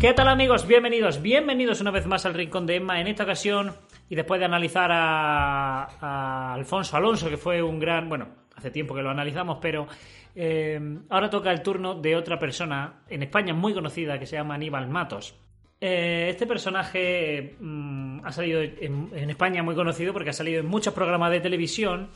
[0.00, 0.64] ¿Qué tal amigos?
[0.64, 3.00] Bienvenidos, bienvenidos una vez más al Rincón de Emma.
[3.00, 3.74] En esta ocasión,
[4.08, 8.94] y después de analizar a, a Alfonso Alonso, que fue un gran, bueno, hace tiempo
[8.94, 9.88] que lo analizamos, pero
[10.36, 14.54] eh, ahora toca el turno de otra persona en España muy conocida que se llama
[14.54, 15.34] Aníbal Matos.
[15.80, 20.94] Eh, este personaje mm, ha salido en, España muy conocido porque ha salido en muchos
[20.94, 22.08] programas de televisión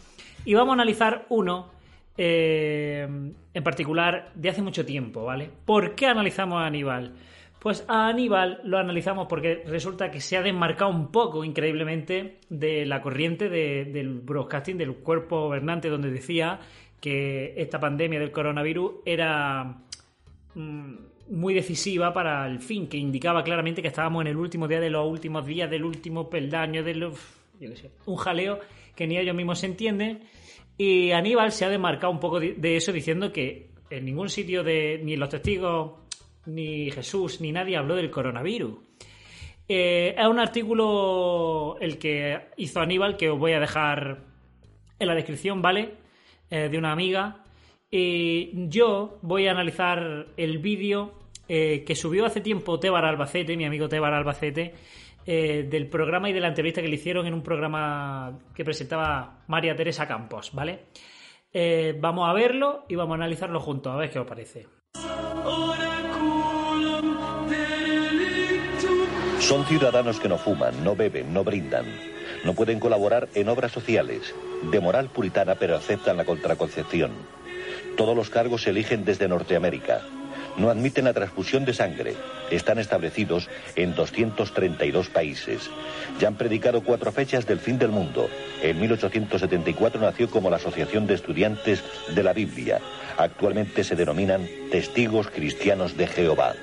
[0.45, 1.73] y vamos a analizar uno
[2.17, 3.09] eh,
[3.55, 5.51] en particular de hace mucho tiempo, ¿vale?
[5.65, 7.13] ¿Por qué analizamos a Aníbal?
[7.63, 12.85] Pues a Aníbal lo analizamos porque resulta que se ha desmarcado un poco, increíblemente, de
[12.87, 16.59] la corriente de- del broadcasting, del cuerpo gobernante, donde decía
[17.01, 19.77] que esta pandemia del coronavirus era
[20.57, 20.95] mm,
[21.31, 24.91] muy decisiva para el fin, que indicaba claramente que estábamos en el último día de
[24.91, 27.15] los últimos días, del último peldaño, de los,
[27.61, 28.59] yo qué sé, un jaleo
[28.97, 30.25] que ni ellos mismos se entienden.
[30.77, 35.01] Y Aníbal se ha desmarcado un poco de eso diciendo que en ningún sitio de
[35.05, 36.02] ni los testigos
[36.47, 38.79] ni Jesús ni nadie habló del coronavirus.
[39.69, 44.19] Eh, es un artículo el que hizo Aníbal que os voy a dejar
[44.99, 45.95] en la descripción, ¿vale?
[46.51, 47.45] Eh, de una amiga.
[47.91, 51.13] Y yo voy a analizar el vídeo
[51.49, 54.75] eh, que subió hace tiempo Tebar Albacete, mi amigo Tebar Albacete,
[55.25, 59.77] del programa y de la entrevista que le hicieron en un programa que presentaba María
[59.77, 60.87] Teresa Campos, ¿vale?
[62.01, 64.67] Vamos a verlo y vamos a analizarlo juntos, a ver qué os parece.
[69.43, 71.85] Son ciudadanos que no fuman, no beben, no brindan.
[72.45, 74.33] No pueden colaborar en obras sociales.
[74.71, 77.11] De moral puritana, pero aceptan la contraconcepción.
[77.97, 80.03] Todos los cargos se eligen desde Norteamérica.
[80.57, 82.15] No admiten la transfusión de sangre.
[82.53, 85.69] Están establecidos en 232 países.
[86.21, 88.31] Ya han predicado cuatro fechas del fin del mundo.
[88.63, 91.83] En 1874 nació como la Asociación de Estudiantes
[92.15, 92.81] de la Biblia.
[93.19, 96.55] Actualmente se denominan Testigos Cristianos de Jehová.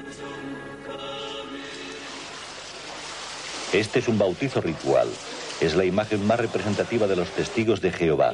[3.73, 5.07] Este es un bautizo ritual.
[5.61, 8.33] Es la imagen más representativa de los testigos de Jehová.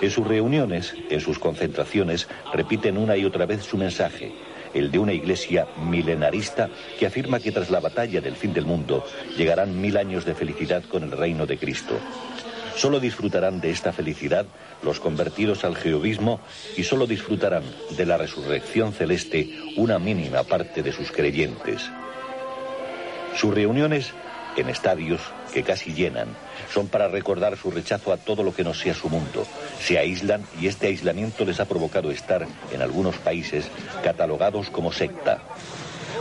[0.00, 4.32] En sus reuniones, en sus concentraciones, repiten una y otra vez su mensaje,
[4.72, 9.04] el de una iglesia milenarista que afirma que tras la batalla del fin del mundo
[9.36, 11.98] llegarán mil años de felicidad con el reino de Cristo.
[12.74, 14.46] Solo disfrutarán de esta felicidad
[14.82, 16.40] los convertidos al jehovismo
[16.74, 21.90] y solo disfrutarán de la resurrección celeste una mínima parte de sus creyentes.
[23.36, 24.12] Sus reuniones
[24.56, 25.20] en estadios
[25.52, 26.28] que casi llenan
[26.72, 29.46] son para recordar su rechazo a todo lo que no sea su mundo.
[29.80, 33.66] Se aíslan y este aislamiento les ha provocado estar en algunos países
[34.02, 35.40] catalogados como secta.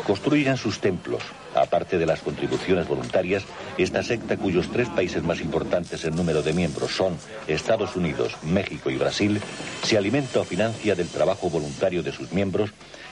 [0.06, 1.24] Construyen sus templos.
[1.56, 3.44] Aparte de las contribuciones voluntarias,
[3.78, 7.16] esta secta, cuyos tres países más importantes en número de miembros son
[7.48, 9.40] Estados Unidos, México y Brasil,
[9.84, 12.72] se alimenta o financia del trabajo voluntario de sus miembros,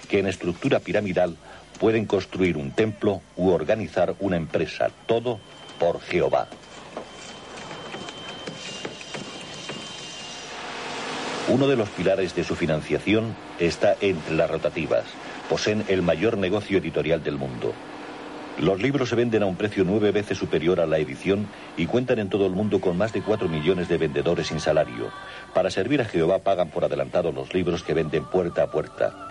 [0.10, 1.38] que en estructura piramidal
[1.82, 5.40] pueden construir un templo u organizar una empresa, todo
[5.80, 6.48] por Jehová.
[11.48, 15.06] Uno de los pilares de su financiación está entre las rotativas.
[15.50, 17.74] Poseen el mayor negocio editorial del mundo.
[18.60, 22.20] Los libros se venden a un precio nueve veces superior a la edición y cuentan
[22.20, 25.10] en todo el mundo con más de cuatro millones de vendedores sin salario.
[25.56, 29.31] Para servir a Jehová pagan por adelantado los libros que venden puerta a puerta.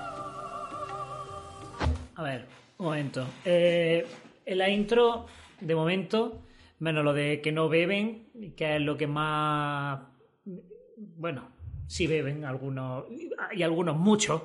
[2.21, 2.45] A ver,
[2.77, 3.27] un momento.
[3.47, 4.07] Eh,
[4.45, 5.25] en la intro,
[5.59, 6.43] de momento,
[6.81, 10.03] menos lo de que no beben, que es lo que más.
[10.99, 11.49] Bueno,
[11.87, 13.07] sí beben algunos,
[13.57, 14.43] y algunos muchos,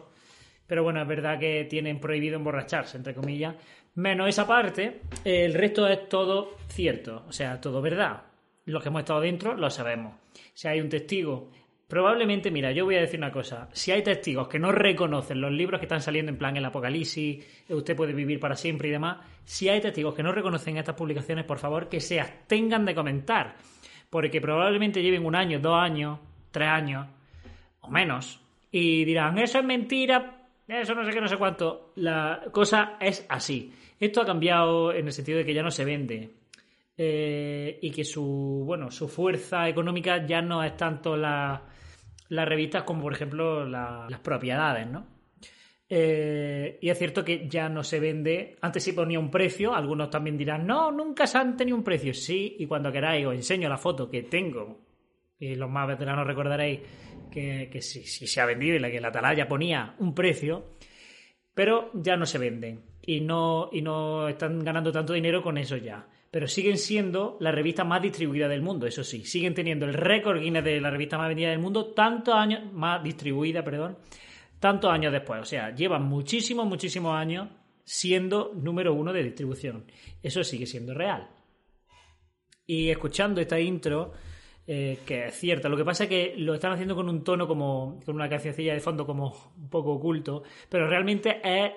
[0.66, 3.56] pero bueno, es verdad que tienen prohibido emborracharse, entre comillas.
[3.96, 8.22] Menos esa parte, el resto es todo cierto, o sea, todo verdad.
[8.64, 10.14] Los que hemos estado dentro lo sabemos.
[10.54, 11.52] Si hay un testigo
[11.88, 13.70] Probablemente, mira, yo voy a decir una cosa.
[13.74, 17.46] Si hay testigos que no reconocen los libros que están saliendo en plan el Apocalipsis,
[17.70, 21.46] usted puede vivir para siempre y demás, si hay testigos que no reconocen estas publicaciones,
[21.46, 23.56] por favor, que se abstengan de comentar.
[24.10, 27.08] Porque probablemente lleven un año, dos años, tres años
[27.82, 28.42] o menos.
[28.72, 31.92] Y dirán, eso es mentira, eso no sé qué, no sé cuánto.
[31.96, 33.72] La cosa es así.
[34.00, 36.32] Esto ha cambiado en el sentido de que ya no se vende.
[36.98, 41.64] Eh, y que su bueno su fuerza económica ya no es tanto la,
[42.30, 45.06] las revistas como por ejemplo la- las propiedades no
[45.90, 48.56] Eh, y es cierto que ya no se vende.
[48.62, 52.14] Antes sí ponía un precio algunos también dirán no nunca se han tenido un precio
[52.14, 54.80] sí y cuando queráis os enseño la foto que tengo
[55.38, 56.80] y los más veteranos recordaréis
[57.32, 60.72] que, que sí se ha vendido y la que la atalaya ponía un precio
[61.54, 62.82] pero ya no se venden.
[63.02, 66.08] Y no, y no están ganando tanto dinero con eso ya.
[66.36, 69.24] Pero siguen siendo la revista más distribuida del mundo, eso sí.
[69.24, 73.02] Siguen teniendo el récord Guinness de la revista más vendida del mundo, tantos años, más
[73.02, 73.98] distribuida, perdón,
[74.60, 75.40] tantos años después.
[75.40, 77.48] O sea, llevan muchísimos, muchísimos años
[77.86, 79.86] siendo número uno de distribución.
[80.22, 81.30] Eso sigue siendo real.
[82.68, 84.12] Y escuchando esta intro,
[84.68, 87.48] eh, que es cierta, lo que pasa es que lo están haciendo con un tono
[87.48, 91.72] como, con una cancioncilla de fondo como un poco oculto, pero realmente es,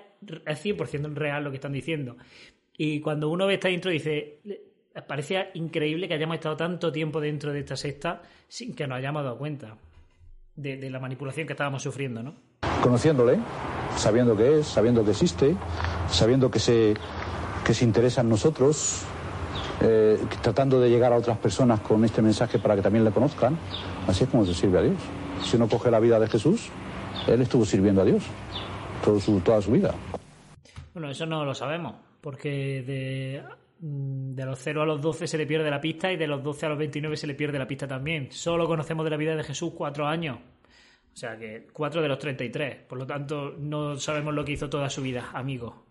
[0.44, 2.16] es 100% real lo que están diciendo.
[2.78, 4.40] Y cuando uno ve esta intro dice,
[5.06, 9.25] parecía increíble que hayamos estado tanto tiempo dentro de esta secta sin que nos hayamos
[9.25, 9.76] dado cuenta
[10.54, 12.34] de, de la manipulación que estábamos sufriendo, ¿no?
[12.80, 13.38] Conociéndole,
[13.96, 15.56] sabiendo que es, sabiendo que existe,
[16.08, 16.94] sabiendo que se,
[17.64, 19.04] que se interesa en nosotros,
[19.81, 23.58] eh, tratando de llegar a otras personas con este mensaje para que también le conozcan.
[24.06, 24.96] Así es como se sirve a Dios.
[25.42, 26.69] Si uno coge la vida de Jesús,
[27.26, 28.24] Él estuvo sirviendo a Dios
[29.04, 29.94] todo su, toda su vida.
[30.94, 31.94] Bueno, eso no lo sabemos,
[32.28, 33.42] porque de,
[33.80, 36.66] de los 0 a los 12 se le pierde la pista y de los 12
[36.66, 38.30] a los 29 se le pierde la pista también.
[38.30, 40.36] Solo conocemos de la vida de Jesús cuatro años.
[40.36, 42.82] O sea que cuatro de los 33.
[42.86, 45.86] Por lo tanto, no sabemos lo que hizo toda su vida, amigo.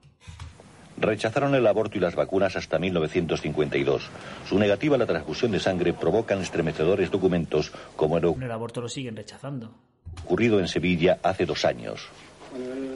[1.00, 4.07] Rechazaron el aborto y las vacunas hasta 1952.
[4.48, 8.90] Su negativa a la transfusión de sangre provocan estremecedores documentos como el, el aborto lo
[8.90, 9.74] siguen rechazando.
[10.24, 12.07] ocurrido en Sevilla hace dos años.
[12.51, 12.95] Bueno, él,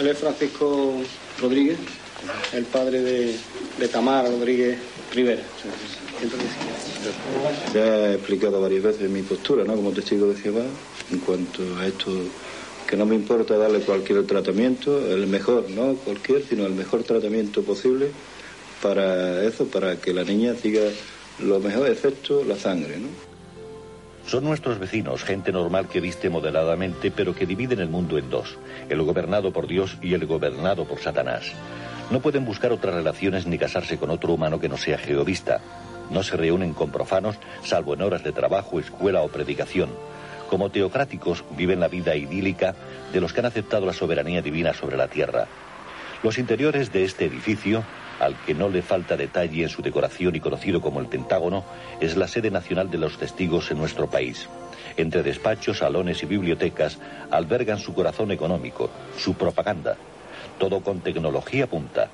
[0.00, 1.02] él es Francisco
[1.38, 1.78] Rodríguez,
[2.52, 3.36] el padre de,
[3.78, 4.78] de Tamara Rodríguez
[5.12, 5.42] Rivera.
[7.74, 9.74] Ya he explicado varias veces mi postura, ¿no?
[9.74, 10.64] Como testigo de Jehová,
[11.12, 12.10] en cuanto a esto,
[12.86, 17.62] que no me importa darle cualquier tratamiento, el mejor, no cualquier, sino el mejor tratamiento
[17.62, 18.10] posible
[18.82, 20.82] para eso, para que la niña siga
[21.38, 23.08] lo mejor, excepto la sangre, ¿no?
[24.26, 28.58] Son nuestros vecinos, gente normal que viste moderadamente, pero que dividen el mundo en dos,
[28.90, 31.52] el gobernado por Dios y el gobernado por Satanás.
[32.10, 35.60] No pueden buscar otras relaciones ni casarse con otro humano que no sea jehovista.
[36.10, 39.90] No se reúnen con profanos, salvo en horas de trabajo, escuela o predicación.
[40.48, 42.74] Como teocráticos viven la vida idílica
[43.12, 45.46] de los que han aceptado la soberanía divina sobre la tierra.
[46.22, 47.84] Los interiores de este edificio,
[48.18, 51.64] al que no le falta detalle en su decoración y conocido como el Pentágono,
[52.00, 54.48] es la sede nacional de los testigos en nuestro país.
[54.96, 56.98] Entre despachos, salones y bibliotecas
[57.30, 58.88] albergan su corazón económico,
[59.18, 59.98] su propaganda.
[60.58, 62.10] Todo con tecnología punta.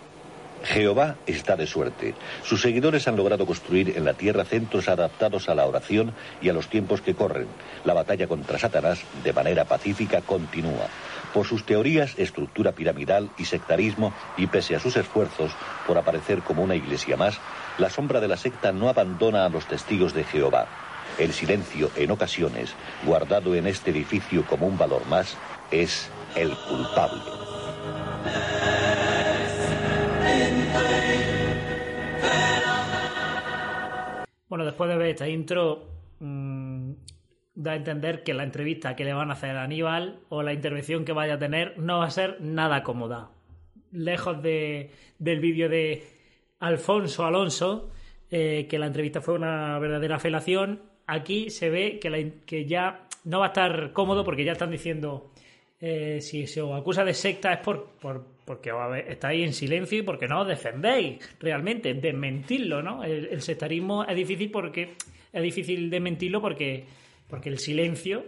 [0.64, 2.14] Jehová está de suerte.
[2.42, 6.52] Sus seguidores han logrado construir en la tierra centros adaptados a la oración y a
[6.52, 7.46] los tiempos que corren.
[7.84, 10.88] La batalla contra Satanás, de manera pacífica, continúa.
[11.34, 15.52] Por sus teorías, estructura piramidal y sectarismo, y pese a sus esfuerzos
[15.86, 17.38] por aparecer como una iglesia más,
[17.78, 20.66] la sombra de la secta no abandona a los testigos de Jehová.
[21.18, 22.74] El silencio, en ocasiones,
[23.04, 25.36] guardado en este edificio como un valor más,
[25.70, 27.53] es el culpable.
[34.54, 35.82] Bueno, después de ver esta intro,
[36.20, 36.92] mmm,
[37.56, 40.52] da a entender que la entrevista que le van a hacer a Aníbal o la
[40.52, 43.32] intervención que vaya a tener no va a ser nada cómoda.
[43.90, 46.04] Lejos de, del vídeo de
[46.60, 47.90] Alfonso Alonso,
[48.30, 53.46] eh, que la entrevista fue una verdadera felación, aquí se ve que ya no va
[53.46, 55.32] a estar cómodo porque ya están diciendo
[55.80, 58.72] eh, si se os acusa de secta es por, por porque
[59.08, 63.02] estáis en silencio y porque no os defendéis realmente, desmentirlo, ¿no?
[63.02, 64.96] El, sectarismo es difícil porque
[65.32, 66.84] es difícil desmentirlo porque,
[67.28, 68.24] porque el silencio,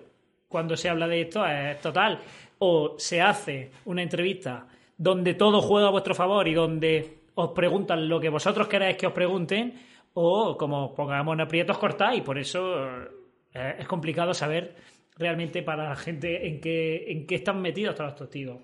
[0.48, 2.20] cuando se habla de esto, es total.
[2.58, 4.66] O se hace una entrevista
[4.96, 9.06] donde todo juega a vuestro favor y donde os preguntan lo que vosotros queráis que
[9.06, 9.74] os pregunten,
[10.14, 12.22] o como pongamos en aprietos cortáis.
[12.22, 12.86] Por eso
[13.52, 14.74] es complicado saber
[15.18, 18.58] realmente para la gente en qué, en qué están metidos todos los testigos.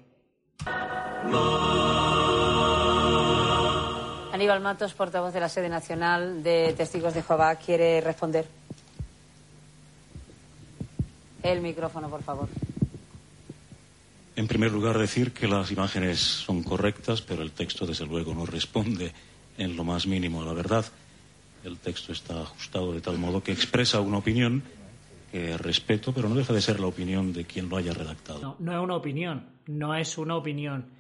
[4.32, 8.46] Aníbal Matos, portavoz de la sede nacional de Testigos de Jehová, quiere responder.
[11.42, 12.48] El micrófono, por favor.
[14.34, 18.46] En primer lugar, decir que las imágenes son correctas, pero el texto, desde luego, no
[18.46, 19.12] responde
[19.58, 20.86] en lo más mínimo a la verdad.
[21.64, 24.62] El texto está ajustado de tal modo que expresa una opinión
[25.32, 28.40] que respeto, pero no deja de ser la opinión de quien lo haya redactado.
[28.40, 30.90] No, no es una opinión, no es una opinión.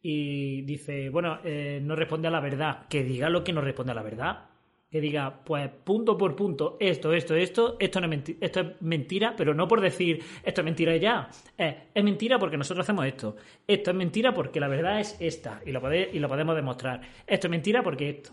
[0.00, 2.86] Y dice, bueno, eh, no responde a la verdad.
[2.88, 4.46] Que diga lo que no responde a la verdad.
[4.90, 9.34] Que diga, pues punto por punto, esto, esto, esto, esto, no es, esto es mentira,
[9.36, 11.28] pero no por decir esto es mentira ya.
[11.56, 13.36] Es, es mentira porque nosotros hacemos esto.
[13.66, 15.80] Esto es mentira porque la verdad es esta y lo
[16.28, 17.02] podemos demostrar.
[17.26, 18.32] Esto es mentira porque esto.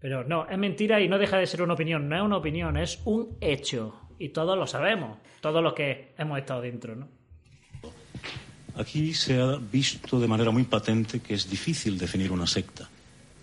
[0.00, 2.08] Pero no, es mentira y no deja de ser una opinión.
[2.08, 6.38] No es una opinión, es un hecho y todos lo sabemos, todos los que hemos
[6.38, 7.08] estado dentro, ¿no?
[8.76, 12.88] Aquí se ha visto de manera muy patente que es difícil definir una secta,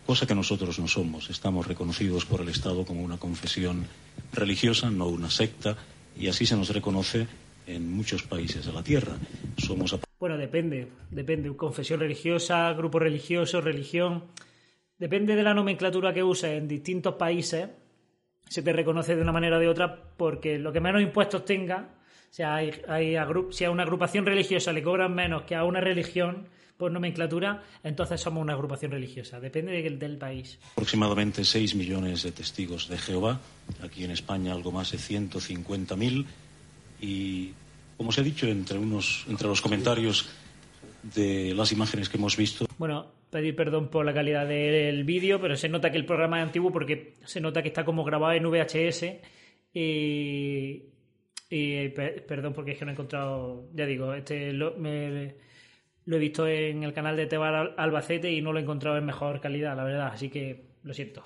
[0.06, 1.30] cosa que nosotros no somos.
[1.30, 3.86] Estamos reconocidos por el Estado como una confesión
[4.32, 5.76] religiosa, no una secta,
[6.16, 7.28] y así se nos reconoce
[7.66, 9.18] en muchos países de la Tierra.
[9.58, 11.54] Somos Bueno, depende, depende.
[11.56, 14.26] Confesión religiosa, grupo religioso, religión.
[14.98, 17.68] Depende de la nomenclatura que uses en distintos países,
[18.50, 21.90] se te reconoce de una manera o de otra porque lo que menos impuestos tenga,
[22.30, 23.16] o sea, hay, hay
[23.52, 28.22] si a una agrupación religiosa le cobran menos que a una religión por nomenclatura, entonces
[28.22, 29.40] somos una agrupación religiosa.
[29.40, 30.60] Depende del, del país.
[30.74, 33.40] Aproximadamente 6 millones de testigos de Jehová,
[33.84, 36.26] aquí en España algo más de 150.000
[37.02, 37.52] y
[37.98, 40.30] como se ha dicho entre, unos, entre los comentarios
[41.16, 42.68] de las imágenes que hemos visto.
[42.78, 46.46] Bueno, pedir perdón por la calidad del vídeo, pero se nota que el programa es
[46.46, 49.06] antiguo porque se nota que está como grabado en VHS
[49.74, 50.84] y,
[52.28, 56.84] perdón porque es que no he encontrado, ya digo, este lo, lo he visto en
[56.84, 60.12] el canal de Tebar Albacete y no lo he encontrado en mejor calidad, la verdad,
[60.14, 61.24] así que lo siento.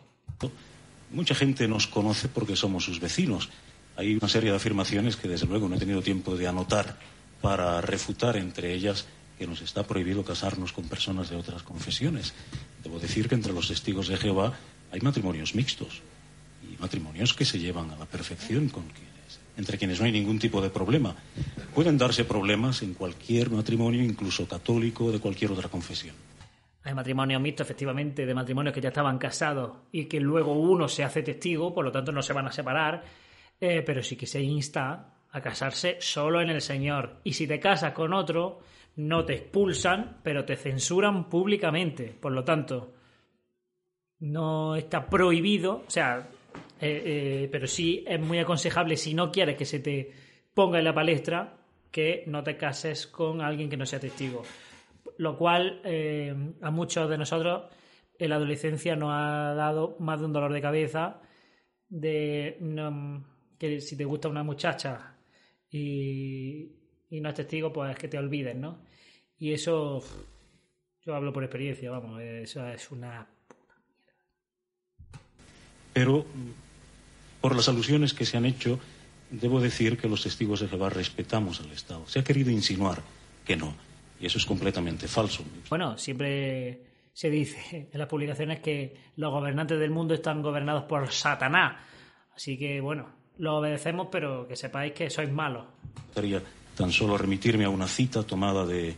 [1.12, 3.50] Mucha gente nos conoce porque somos sus vecinos
[3.96, 6.98] hay una serie de afirmaciones que desde luego no he tenido tiempo de anotar
[7.42, 9.06] para refutar entre ellas
[9.42, 12.32] que nos está prohibido casarnos con personas de otras confesiones.
[12.84, 14.54] Debo decir que entre los testigos de Jehová
[14.92, 16.04] hay matrimonios mixtos
[16.62, 20.38] y matrimonios que se llevan a la perfección con quienes, entre quienes no hay ningún
[20.38, 21.16] tipo de problema.
[21.74, 26.16] Pueden darse problemas en cualquier matrimonio, incluso católico, de cualquier otra confesión.
[26.84, 31.04] Hay matrimonios mixtos, efectivamente, de matrimonios que ya estaban casados y que luego uno se
[31.04, 33.04] hace testigo, por lo tanto no se van a separar
[33.62, 37.22] eh, pero sí que se insta a casarse solo en el Señor.
[37.24, 38.60] Y si te casas con otro,
[38.96, 42.16] no te expulsan, pero te censuran públicamente.
[42.20, 42.94] Por lo tanto,
[44.20, 46.30] no está prohibido, o sea,
[46.80, 50.12] eh, eh, pero sí es muy aconsejable si no quieres que se te
[50.54, 51.58] ponga en la palestra
[51.92, 54.44] que no te cases con alguien que no sea testigo.
[55.18, 55.82] Lo cual
[56.62, 57.64] a muchos de nosotros
[58.18, 61.22] en la adolescencia nos ha dado más de un dolor de cabeza
[61.90, 62.58] de
[63.58, 65.18] que si te gusta una muchacha
[65.70, 66.81] y,
[67.20, 68.80] no es testigo, pues es que te olvides, ¿no?
[69.38, 70.02] Y eso,
[71.04, 75.22] yo hablo por experiencia, vamos, eso es una puta mierda.
[75.94, 76.26] Pero,
[77.42, 78.80] por las alusiones que se han hecho,
[79.32, 82.06] debo decir que los testigos de Jehová respetamos al Estado.
[82.08, 83.02] Se ha querido insinuar
[83.46, 83.76] que no,
[84.20, 85.44] y eso es completamente falso.
[85.70, 91.12] Bueno, siempre se dice en las publicaciones que los gobernantes del mundo están gobernados por
[91.12, 91.82] Satanás.
[92.36, 95.66] Así que, bueno, lo obedecemos, pero que sepáis que sois malos.
[96.76, 98.96] Tan solo remitirme a una cita tomada de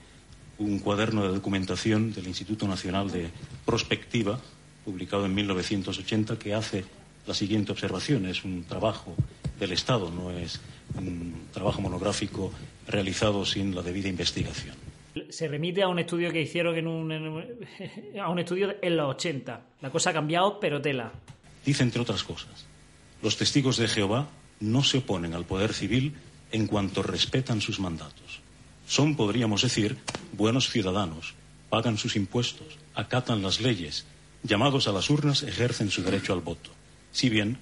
[0.58, 3.30] un cuaderno de documentación del Instituto Nacional de
[3.66, 4.40] Prospectiva,
[4.86, 6.86] publicado en 1980, que hace
[7.26, 8.26] la siguiente observación.
[8.26, 9.16] Es un trabajo
[9.60, 10.60] del Estado, no es
[10.96, 12.52] un trabajo monográfico
[12.88, 14.76] realizado sin la debida investigación.
[15.30, 17.12] Se remite a un estudio que hicieron en un,
[18.22, 19.62] a un estudio en los 80.
[19.82, 21.12] La cosa ha cambiado, pero tela.
[21.66, 22.66] Dice, entre otras cosas,
[23.22, 24.28] los testigos de Jehová
[24.60, 26.14] no se oponen al poder civil
[26.54, 28.40] en cuanto respetan sus mandatos.
[28.88, 29.98] Son, podríamos decir,
[30.32, 31.34] buenos ciudadanos,
[31.70, 34.06] pagan sus impuestos, acatan las leyes,
[34.44, 36.70] llamados a las urnas ejercen su derecho al voto.
[37.12, 37.58] Si bien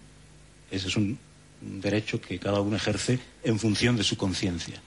[0.69, 1.17] ese es un
[1.61, 4.81] derecho que cada uno ejerce en función de su conciencia.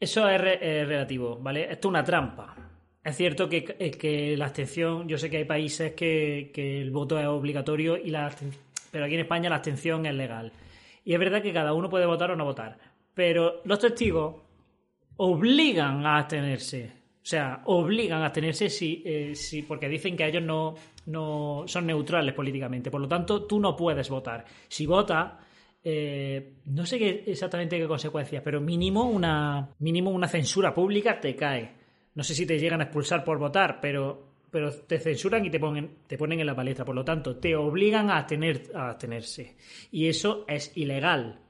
[0.00, 1.70] Eso es, relativo, ¿vale?
[1.70, 2.56] Esto es una trampa.
[3.04, 7.18] Es cierto que, que, la abstención, yo sé que hay países que, que el voto
[7.18, 8.34] es obligatorio y la
[8.90, 10.52] pero aquí en España la abstención es legal.
[11.04, 12.78] Y es verdad que cada uno puede votar o no votar,
[13.14, 14.36] pero los testigos
[15.16, 16.92] obligan a abstenerse.
[17.22, 20.74] O sea, obligan a abstenerse si, eh, si, porque dicen que ellos no,
[21.06, 22.90] no son neutrales políticamente.
[22.90, 24.44] Por lo tanto, tú no puedes votar.
[24.66, 25.34] Si votas,
[25.84, 31.36] eh, no sé qué, exactamente qué consecuencias, pero mínimo una, mínimo una censura pública te
[31.36, 31.72] cae.
[32.14, 35.58] No sé si te llegan a expulsar por votar, pero pero te censuran y te
[35.58, 36.84] ponen, te ponen en la palestra.
[36.84, 39.56] Por lo tanto, te obligan a, tener, a abstenerse.
[39.90, 41.40] Y eso es ilegal.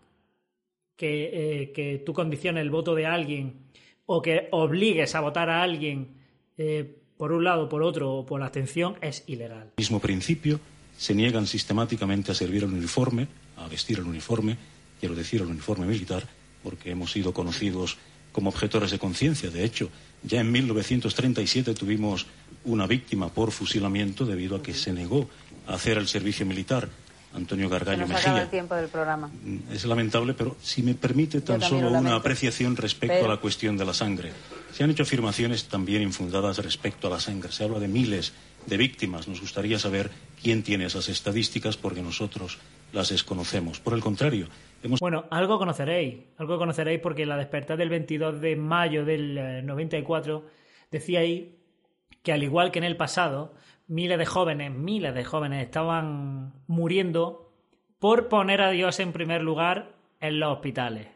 [0.96, 3.62] Que, eh, que tú condiciones el voto de alguien
[4.06, 6.14] o que obligues a votar a alguien
[6.58, 9.72] eh, por un lado, por otro o por la abstención es ilegal.
[9.76, 10.60] Mismo principio,
[10.96, 14.56] se niegan sistemáticamente a servir el uniforme, a vestir el uniforme,
[15.00, 16.26] quiero decir el uniforme militar,
[16.62, 17.98] porque hemos sido conocidos
[18.32, 19.50] como objetores de conciencia.
[19.50, 19.90] De hecho,
[20.22, 22.26] ya en 1937 tuvimos
[22.64, 25.28] una víctima por fusilamiento debido a que se negó
[25.66, 26.88] a hacer el servicio militar.
[27.34, 28.42] Antonio Gargallo Mejía.
[28.42, 29.28] el tiempo del programa.
[29.28, 33.76] Mm, es lamentable, pero si me permite tan solo una apreciación respecto a la cuestión
[33.76, 34.32] de la sangre.
[34.72, 37.52] Se han hecho afirmaciones también infundadas respecto a la sangre.
[37.52, 38.32] Se habla de miles
[38.66, 39.28] de víctimas.
[39.28, 40.10] Nos gustaría saber
[40.42, 42.58] quién tiene esas estadísticas porque nosotros
[42.92, 43.80] las desconocemos.
[43.80, 44.48] Por el contrario,
[44.82, 45.00] hemos...
[45.00, 46.16] Bueno, algo conoceréis.
[46.38, 50.50] Algo conoceréis porque la despertar del 22 de mayo del 94 eh,
[50.90, 51.58] decía ahí
[52.22, 53.54] que al igual que en el pasado,
[53.88, 57.52] miles de jóvenes, miles de jóvenes estaban muriendo
[57.98, 61.08] por poner a Dios en primer lugar en los hospitales.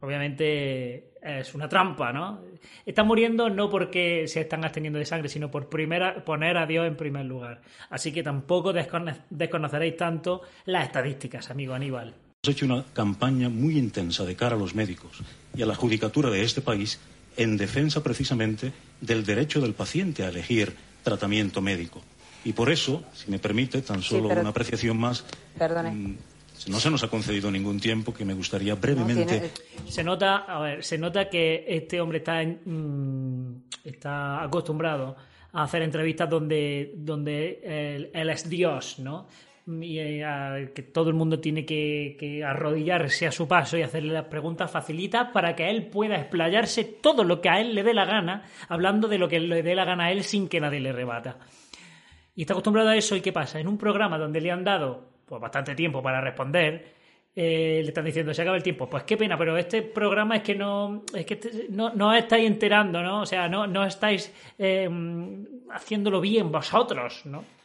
[0.00, 2.40] obviamente es una trampa, ¿no?
[2.86, 6.86] Están muriendo no porque se están absteniendo de sangre, sino por primera, poner a Dios
[6.86, 7.60] en primer lugar.
[7.90, 12.14] Así que tampoco desconoceréis tanto las estadísticas, amigo Aníbal.
[12.44, 15.22] Hemos hecho una campaña muy intensa de cara a los médicos
[15.54, 17.00] y a la judicatura de este país
[17.38, 22.02] en defensa precisamente del derecho del paciente a elegir tratamiento médico.
[22.44, 25.24] Y por eso, si me permite, tan solo una apreciación más.
[25.56, 25.90] Perdone.
[25.90, 26.16] Mm,
[26.66, 29.50] no se nos ha concedido ningún tiempo que me gustaría brevemente.
[29.86, 35.16] Se nota, a ver, se nota que este hombre está, mm, está acostumbrado
[35.52, 39.28] a hacer entrevistas donde, donde él, es Dios, ¿no?
[39.70, 44.24] Y eh, que todo el mundo tiene que, arrodillarse a su paso y hacerle las
[44.24, 48.06] preguntas facilitas para que él pueda explayarse todo lo que a él le dé la
[48.06, 50.92] gana, hablando de lo que le dé la gana a él sin que nadie le
[50.92, 51.38] rebata.
[52.34, 53.60] Y está acostumbrado a eso, ¿y qué pasa?
[53.60, 56.94] En un programa donde le han dado pues bastante tiempo para responder,
[57.36, 58.88] eh, le están diciendo, se acaba el tiempo.
[58.88, 62.46] Pues qué pena, pero este programa es que no, es que este, no, no estáis
[62.46, 63.20] enterando, ¿no?
[63.20, 64.88] O sea, no, no estáis eh,
[65.70, 67.57] haciéndolo bien vosotros, ¿no?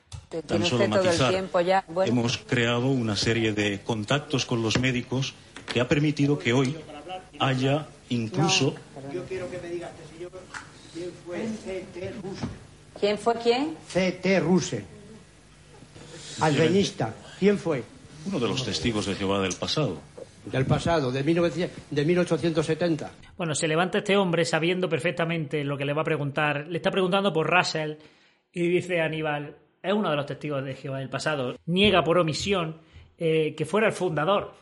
[0.45, 1.33] Tan solo matizar,
[2.05, 5.33] hemos creado una serie de contactos con los médicos
[5.71, 6.75] que ha permitido que hoy
[7.39, 8.75] haya incluso...
[9.13, 10.31] Yo quiero que me diga este señor
[10.93, 12.13] quién fue C.T.
[12.21, 12.45] Ruse.
[12.99, 13.77] ¿Quién fue quién?
[13.87, 14.39] C.T.
[14.39, 14.85] Ruse.
[16.39, 17.13] Albenista.
[17.39, 17.83] ¿Quién fue?
[18.25, 19.99] Uno de los testigos de Jehová del pasado.
[20.45, 23.11] Del pasado, de, 1870.
[23.37, 26.67] Bueno, se levanta este hombre sabiendo perfectamente lo que le va a preguntar.
[26.67, 27.93] Le está preguntando por Russell
[28.51, 31.57] y dice Aníbal, es uno de los testigos de Jehová del pasado.
[31.65, 32.77] Niega por omisión
[33.17, 34.53] eh, que fuera el fundador.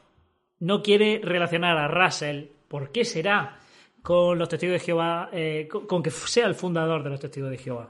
[0.60, 2.46] No quiere relacionar a Russell.
[2.68, 3.60] ¿Por qué será?
[4.02, 7.58] Con los testigos de Jehová, eh, con, que sea el fundador de los testigos de
[7.60, 7.90] Jehová.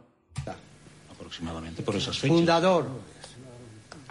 [1.09, 2.35] Aproximadamente por esas fechas.
[2.35, 2.85] Fundador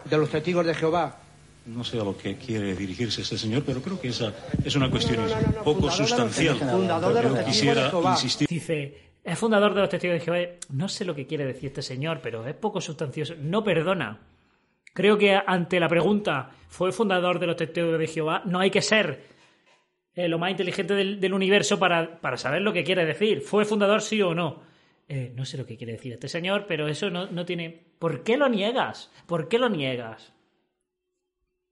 [0.04, 1.18] de los testigos de Jehová.
[1.66, 4.32] No sé a lo que quiere dirigirse este señor, pero creo que esa
[4.64, 5.26] es una cuestión
[5.62, 6.56] poco sustancial.
[6.56, 8.48] Fundador de los quisiera insistir.
[8.48, 10.56] Dice, es fundador de los testigos de Jehová.
[10.70, 13.34] No sé lo que quiere decir este señor, pero es poco sustancioso.
[13.38, 14.20] No perdona.
[14.92, 18.42] Creo que ante la pregunta, ¿fue fundador de los testigos de Jehová?
[18.44, 19.22] No hay que ser
[20.14, 23.42] eh, lo más inteligente del, universo para, para, saber lo que quiere decir.
[23.42, 24.62] ¿Fue fundador sí o no?
[25.08, 27.90] Eh, no sé lo que quiere decir este señor, pero eso no, no tiene...
[27.98, 29.12] ¿Por qué lo niegas?
[29.26, 30.32] ¿Por qué lo niegas?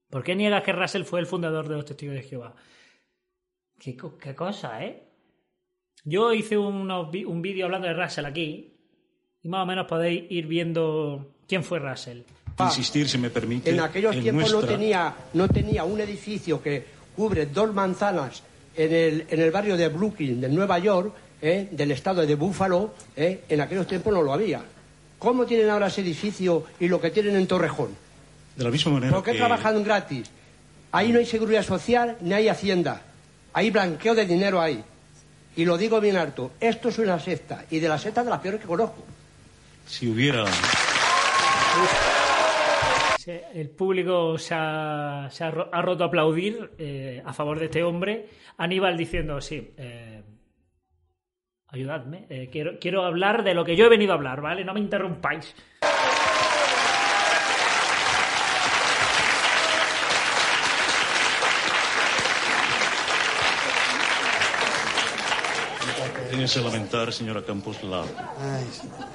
[0.09, 2.55] ¿Por qué niegas que Russell fue el fundador de los Testigos de Jehová?
[3.79, 5.08] ¿Qué, qué cosa, eh?
[6.03, 8.73] Yo hice un vídeo hablando de Russell aquí
[9.41, 12.21] y más o menos podéis ir viendo quién fue Russell.
[12.59, 13.69] Insistir, si me permite.
[13.69, 16.85] En aquellos tiempos no, tenía, no tenía un edificio que
[17.15, 18.43] cubre dos manzanas
[18.75, 21.69] en el, en el barrio de Brooklyn, de Nueva York, ¿eh?
[21.71, 23.43] del estado de Búfalo, ¿eh?
[23.47, 24.61] en aquellos tiempos no lo había.
[25.17, 27.95] ¿Cómo tienen ahora ese edificio y lo que tienen en Torrejón?
[28.55, 29.13] De la misma manera.
[29.13, 30.29] ¿Por qué trabajan gratis?
[30.91, 33.03] Ahí no hay seguridad social ni hay hacienda.
[33.53, 34.83] Hay blanqueo de dinero ahí.
[35.59, 38.39] Y lo digo bien alto, esto es una secta, y de la secta de las
[38.39, 39.03] peores que conozco.
[39.85, 40.45] Si hubiera...
[43.53, 45.29] El público se ha,
[45.81, 48.29] roto a aplaudir eh, a favor de este hombre.
[48.55, 49.73] Aníbal diciendo, sí,
[51.67, 52.25] Ayudadme.
[52.29, 54.63] Eh, quiero, quiero hablar de lo que yo he venido a hablar, ¿vale?
[54.63, 55.53] No me interrumpáis.
[66.29, 68.03] Tienes que lamentar, señora Campos, la,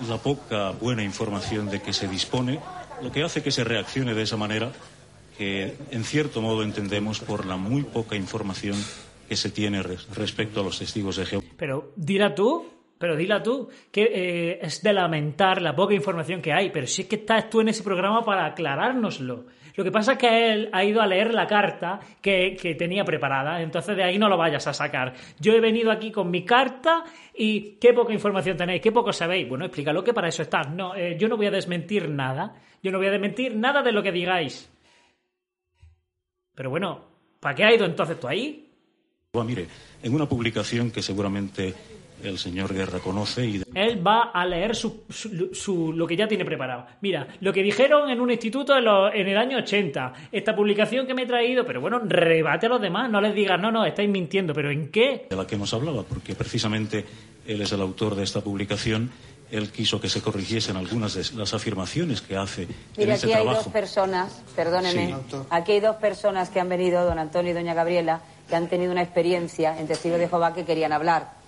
[0.09, 2.59] la poca buena información de que se dispone,
[3.03, 4.73] lo que hace que se reaccione de esa manera,
[5.39, 8.77] que en cierto modo entendemos por la muy poca información
[9.29, 11.45] que se tiene respecto a los testigos de Jehová.
[11.57, 12.67] Pero dila tú,
[12.99, 17.03] pero dila tú, que eh, es de lamentar la poca información que hay, pero si
[17.03, 19.47] es que estás tú en ese programa para aclarárnoslo.
[19.77, 23.61] Lo que pasa es que él ha ido a leer la carta que, tenía preparada,
[23.61, 25.15] entonces de ahí no lo vayas a sacar.
[25.41, 29.49] Yo he venido aquí con mi carta y qué poca información tenéis, qué poco sabéis.
[29.49, 30.71] Bueno, explícalo que para eso estás.
[30.71, 33.91] No, eh, yo no voy a desmentir nada, yo no voy a desmentir nada de
[33.91, 34.71] lo que digáis.
[36.55, 37.05] Pero bueno,
[37.41, 38.71] ¿para qué ha ido entonces tú ahí?
[39.45, 39.67] mire,
[40.01, 41.75] en una publicación que seguramente
[42.23, 43.63] el señor Guerra conoce y...
[43.75, 46.87] Él va a leer su, lo que ya tiene preparado.
[47.01, 51.23] Mira, lo que dijeron en un instituto en, el año 80, esta publicación que me
[51.23, 54.55] he traído, pero bueno, rebate a los demás, no les digas, no, no, estáis mintiendo,
[54.55, 55.27] pero ¿en qué?
[55.31, 57.05] De la que nos hablaba, porque precisamente
[57.47, 59.11] él es el autor de esta publicación.
[59.51, 63.47] Él quiso que se corrigiesen algunas de las afirmaciones que hace Mira, en aquí hay
[63.47, 65.15] dos personas, perdóneme,
[65.51, 68.91] aquí hay dos personas que han venido, don Antonio y doña Gabriela, que han tenido
[68.91, 71.44] una experiencia en Testigos de Jehová que querían hablar.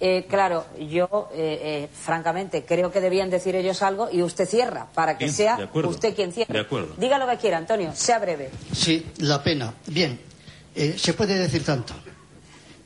[0.00, 4.88] Eh, claro, yo eh, eh, francamente creo que debían decir ellos algo y usted cierra,
[4.92, 6.52] para que sea usted quien cierre.
[6.52, 6.94] De acuerdo.
[6.98, 8.50] Diga lo que quiera, Antonio, sea breve.
[8.72, 9.72] Sí, la pena.
[9.86, 10.20] Bien,
[10.96, 11.94] se puede decir tanto.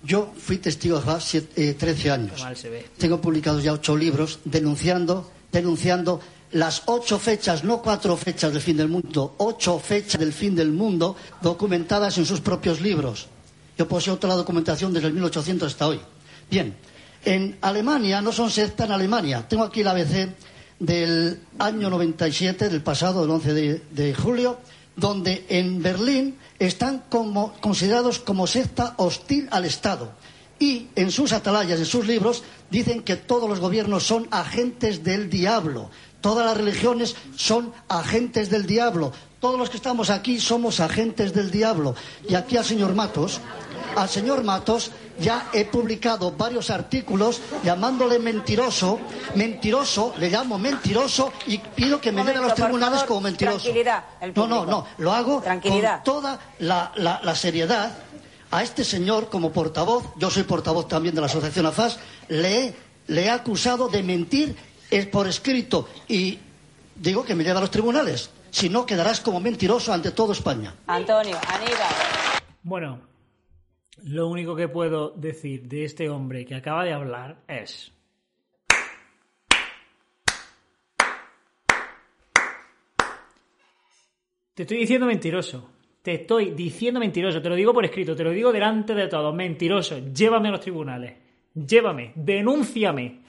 [0.02, 2.42] Yo fui testigo de siete, 13 años.
[2.42, 2.86] Mal se ve.
[2.98, 6.20] Tengo publicados ya ocho libros denunciando, denunciando
[6.52, 10.70] las ocho fechas, no cuatro fechas del fin del mundo, ocho fechas del fin del
[10.70, 13.28] mundo documentadas en sus propios libros.
[13.76, 16.00] Yo poseo toda la documentación desde el 1800 hasta hoy.
[16.50, 16.74] Bien,
[17.24, 19.46] en Alemania, no son sectas en Alemania.
[19.48, 20.28] Tengo aquí la ABC
[20.78, 24.58] del año 97, del pasado, del 11 de, julio,
[24.96, 27.04] donde en Berlín están
[27.60, 30.12] considerados como secta hostil al Estado.
[30.60, 35.30] Y en sus atalayas, en sus libros, dicen que todos los gobiernos son agentes del
[35.30, 35.90] diablo.
[36.20, 39.12] Todas las religiones son agentes del diablo.
[39.40, 41.94] Todos los que estamos aquí somos agentes del diablo.
[42.28, 43.40] Y aquí al señor Matos,
[43.96, 48.98] al señor Matos ya he publicado varios artículos llamándole mentiroso,
[49.34, 53.68] mentiroso, le llamo mentiroso y pido que me den a los tribunales como mentiroso.
[54.34, 55.40] No, no, no, lo hago
[56.00, 57.96] con toda la, la- la seriedad.
[58.50, 61.98] A este señor, como portavoz, yo soy portavoz también de la Asociación AFAS,
[62.28, 62.76] le, he-
[63.08, 64.56] le he acusado de mentir
[65.12, 66.38] por escrito y
[66.96, 68.30] digo que me lleva a los tribunales.
[68.50, 70.74] Si no, quedarás como mentiroso ante todo España.
[70.86, 72.42] Antonio, Aníbal.
[72.62, 73.00] Bueno,
[74.04, 77.92] lo único que puedo decir de este hombre que acaba de hablar es...
[84.54, 85.70] Te estoy diciendo mentiroso.
[86.02, 87.40] Te estoy diciendo mentiroso.
[87.40, 88.16] Te lo digo por escrito.
[88.16, 89.32] Te lo digo delante de todos.
[89.32, 89.98] Mentiroso.
[89.98, 91.14] Llévame a los tribunales.
[91.54, 92.12] Llévame.
[92.16, 93.20] Denúnciame.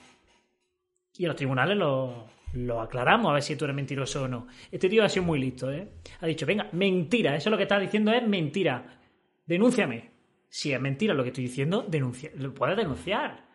[1.16, 4.46] Y a los tribunales lo, lo aclaramos a ver si tú eres mentiroso o no.
[4.70, 5.88] Este tío ha sido muy listo, ¿eh?
[6.20, 7.36] Ha dicho, venga, mentira.
[7.36, 9.00] Eso lo que estás diciendo es mentira.
[9.46, 10.10] Denúnciame.
[10.48, 12.30] Si es mentira lo que estoy diciendo, denuncia.
[12.36, 13.48] Lo puedes denunciar.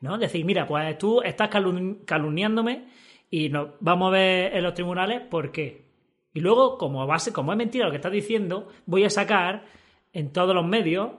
[0.00, 0.18] ¿No?
[0.18, 2.86] Decir, mira, pues tú estás calumniándome
[3.30, 5.90] y nos vamos a ver en los tribunales por qué.
[6.32, 9.66] Y luego, como base, como es mentira lo que estás diciendo, voy a sacar
[10.12, 11.10] en todos los medios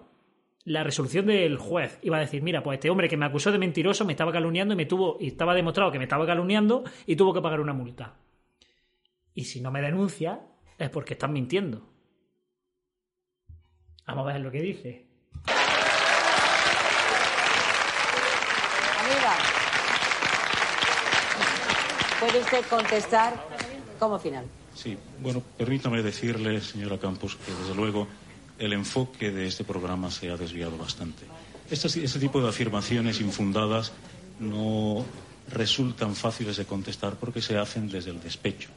[0.65, 1.99] la resolución del juez.
[2.11, 4.73] Va a decir, mira, pues este hombre que me acusó de mentiroso me estaba calumniando
[4.73, 7.73] y me tuvo, y estaba demostrado que me estaba calumniando y tuvo que pagar una
[7.73, 8.15] multa.
[9.33, 10.41] Y si no me denuncia,
[10.77, 11.87] es porque están mintiendo.
[14.05, 15.05] Vamos a ver lo que dice.
[18.99, 19.39] Aníbal.
[22.19, 23.33] ¿Puede usted contestar
[23.97, 24.45] como final?
[24.73, 28.07] Sí, bueno, permítame decirle, señora Campos, que desde luego
[28.61, 31.25] el enfoque de este programa se ha desviado bastante.
[31.69, 33.91] Este, este tipo de afirmaciones infundadas
[34.39, 35.03] no
[35.51, 38.69] resultan fáciles de contestar porque se hacen desde el despecho.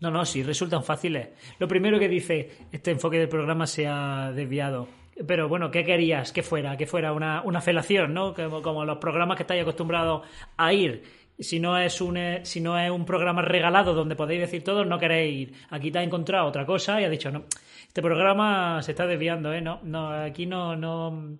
[0.00, 1.28] No, no, sí, resultan fáciles.
[1.58, 4.88] Lo primero que dice, este enfoque del programa se ha desviado.
[5.26, 6.32] Pero bueno, ¿qué querías?
[6.32, 8.34] Que fuera, que fuera una, una felación, ¿no?
[8.34, 10.22] Como, como los programas que estáis acostumbrados
[10.56, 11.02] a ir.
[11.40, 14.84] Si no, es un, eh, si no es un programa regalado donde podéis decir todo,
[14.84, 15.54] no queréis ir.
[15.70, 17.44] Aquí te ha encontrado otra cosa y ha dicho, no,
[17.86, 19.60] este programa se está desviando, ¿eh?
[19.60, 21.38] No, no, aquí no, no,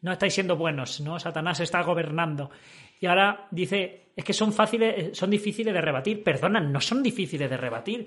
[0.00, 1.18] no estáis siendo buenos, ¿no?
[1.18, 2.50] Satanás está gobernando.
[2.98, 6.22] Y ahora dice, es que son fáciles, eh, son difíciles de rebatir.
[6.24, 8.06] Perdona, no son difíciles de rebatir.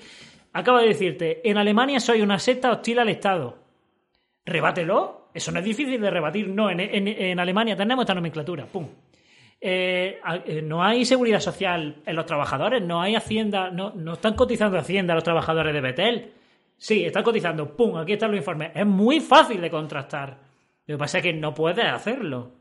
[0.53, 3.57] Acabo de decirte, en Alemania soy una secta hostil al Estado.
[4.45, 5.29] Rebátelo.
[5.33, 6.47] Eso no es difícil de rebatir.
[6.47, 8.65] No, en, en- en Alemania tenemos esta nomenclatura.
[8.65, 8.87] Pum.
[9.67, 14.35] Eh, eh, no hay seguridad social en los trabajadores, no hay hacienda, no, no están
[14.35, 16.31] cotizando hacienda los trabajadores de Betel.
[16.77, 17.75] Sí, están cotizando.
[17.75, 18.73] Pum, aquí están los informes.
[18.75, 20.37] Es muy fácil de contrastar.
[20.85, 22.51] Lo que pasa es que no puedes hacerlo.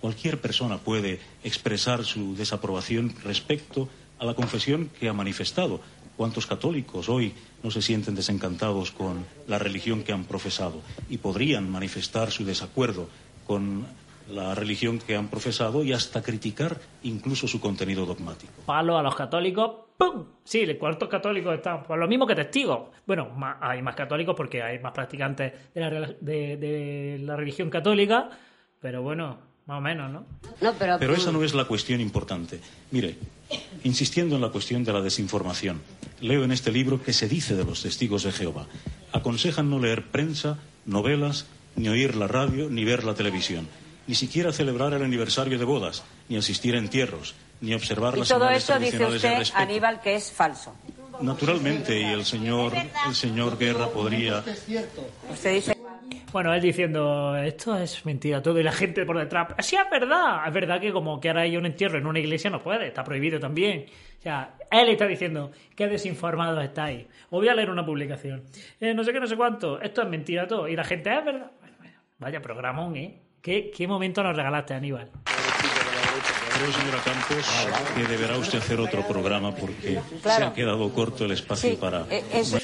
[0.00, 5.80] Cualquier persona puede expresar su desaprobación respecto a la confesión que ha manifestado.
[6.16, 11.70] ¿Cuántos católicos hoy no se sienten desencantados con la religión que han profesado y podrían
[11.70, 13.08] manifestar su desacuerdo
[13.46, 13.86] con
[14.30, 18.52] la religión que han profesado y hasta criticar incluso su contenido dogmático?
[18.66, 19.70] Palo a los católicos.
[19.96, 20.24] ¡Pum!
[20.44, 21.82] Sí, ¿cuántos católicos están?
[21.82, 22.90] Pues lo mismo que testigos.
[23.06, 23.28] Bueno,
[23.60, 28.30] hay más católicos porque hay más practicantes de la, rela- de- de la religión católica,
[28.80, 30.24] pero bueno, más o menos, ¿no?
[30.60, 32.60] No, pero, Pero esa no es la cuestión importante.
[32.92, 33.16] Mire,
[33.84, 35.80] insistiendo en la cuestión de la desinformación,
[36.20, 38.66] leo en este libro que se dice de los testigos de Jehová.
[39.12, 43.66] Aconsejan no leer prensa, novelas, ni oír la radio, ni ver la televisión,
[44.08, 48.28] ni siquiera celebrar el aniversario de bodas, ni asistir a entierros, ni observar y las
[48.28, 49.42] todo esto dice usted.
[49.54, 50.74] Aníbal, que es falso.
[51.20, 52.72] Naturalmente, y el señor,
[53.06, 55.76] el señor Guerra podría Usted dice...
[56.32, 60.46] Bueno, él diciendo, esto es mentira todo, y la gente por detrás, sí, es verdad,
[60.46, 63.02] es verdad que como que ahora hay un entierro en una iglesia no puede, está
[63.02, 63.86] prohibido también.
[64.18, 67.06] O sea, él está diciendo, qué desinformados estáis.
[67.30, 68.44] Os voy a leer una publicación.
[68.78, 71.24] Eh, no sé qué, no sé cuánto, esto es mentira todo, y la gente, es
[71.24, 71.50] verdad.
[71.60, 73.22] Bueno, bueno, vaya programón, ¿eh?
[73.42, 75.10] ¿Qué, ¿Qué momento nos regalaste, Aníbal?
[76.54, 80.46] Creo, señora Campos, que deberá usted hacer otro programa porque se Claro.
[80.48, 82.04] ha quedado corto el espacio Sí, para...
[82.10, 82.58] eh, eso-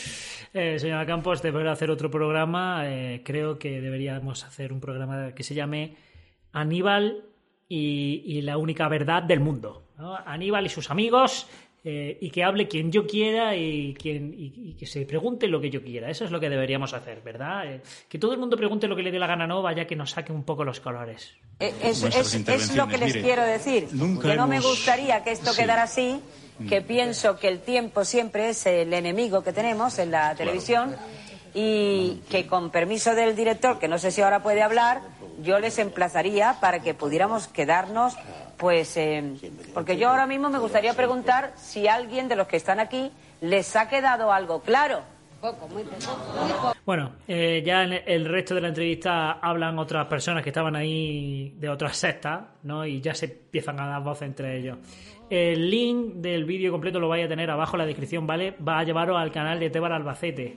[0.53, 2.83] Eh, señora Campos, deberá hacer otro programa.
[2.87, 5.97] eh, creo que deberíamos hacer un programa que se llame
[6.53, 7.25] Aníbal
[7.69, 9.83] y, la única verdad del mundo.
[10.27, 11.49] Aníbal y sus amigos
[11.87, 15.69] eh, y que hable quien yo quiera y, quien, y, que se pregunte lo que
[15.69, 16.09] yo quiera.
[16.09, 17.71] Eso es lo que deberíamos hacer, ¿verdad?
[17.71, 19.95] Eh, que todo el mundo pregunte lo que le dé la gana, no vaya que
[19.95, 21.35] nos saque un poco los colores.
[21.61, 23.87] Eh, es, lo que les quiero decir.
[24.23, 26.21] Que no me gustaría que esto quedara así,
[26.69, 26.85] que mm.
[26.85, 30.97] pienso que el tiempo siempre es el enemigo que tenemos en la televisión
[31.55, 35.01] y que con permiso del director, que no sé si ahora puede hablar,
[35.43, 38.17] yo les emplazaría para que pudiéramos quedarnos
[38.57, 39.35] pues, eh,
[39.73, 43.75] porque yo ahora mismo me gustaría preguntar si alguien de los que están aquí les
[43.77, 45.01] ha quedado algo claro.
[46.87, 51.55] Bueno, eh, ya en el resto de la entrevista hablan otras personas que estaban ahí
[51.59, 52.87] de otras sectas, ¿no?
[52.87, 54.79] Y ya se empiezan a dar voces entre ellos.
[55.29, 58.55] El link del vídeo completo lo vais a tener abajo en la descripción, ¿vale?
[58.67, 60.57] Va a llevaros al canal de Tebar Albacete.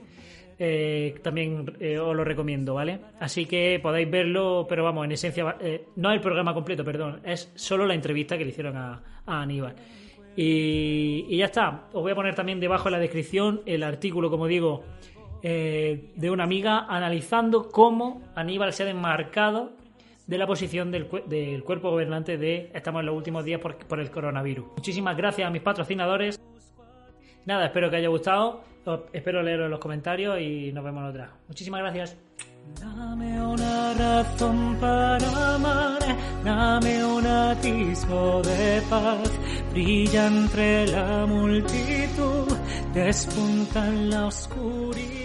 [0.60, 2.98] Eh, también eh, os lo recomiendo, ¿vale?
[3.20, 7.52] Así que podéis verlo, pero vamos, en esencia, eh, no el programa completo, perdón, es
[7.54, 9.76] solo la entrevista que le hicieron a, Aníbal.
[10.34, 14.46] Y, ya está, os voy a poner también debajo en la descripción el artículo, como
[14.46, 14.84] digo,
[15.42, 19.72] de una amiga analizando cómo Aníbal se ha desmarcado
[20.26, 24.00] de la posición del, del, cuerpo gobernante de estamos en los últimos días por, por
[24.00, 24.66] el coronavirus.
[24.76, 26.40] Muchísimas gracias a mis patrocinadores.
[27.44, 28.62] Nada, espero que haya gustado.
[29.12, 31.32] Espero leerlo en los comentarios y nos vemos en otra.
[31.46, 32.16] Muchísimas gracias.
[32.80, 35.98] Dame una razón para amar,
[36.44, 39.30] dame un atisbo de paz,
[39.72, 42.46] brilla entre la multitud,
[42.92, 45.17] despunta en la oscuridad.